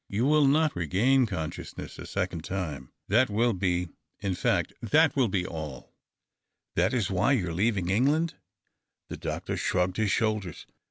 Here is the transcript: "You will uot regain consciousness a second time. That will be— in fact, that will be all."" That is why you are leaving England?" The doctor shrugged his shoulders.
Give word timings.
"You 0.09 0.25
will 0.25 0.47
uot 0.47 0.73
regain 0.73 1.27
consciousness 1.27 1.99
a 1.99 2.07
second 2.07 2.43
time. 2.43 2.91
That 3.07 3.29
will 3.29 3.53
be— 3.53 3.89
in 4.23 4.33
fact, 4.33 4.73
that 4.81 5.15
will 5.15 5.27
be 5.27 5.45
all."" 5.45 5.93
That 6.75 6.91
is 6.91 7.11
why 7.11 7.33
you 7.33 7.49
are 7.49 7.53
leaving 7.53 7.91
England?" 7.91 8.33
The 9.09 9.17
doctor 9.17 9.55
shrugged 9.57 9.97
his 9.97 10.09
shoulders. 10.09 10.65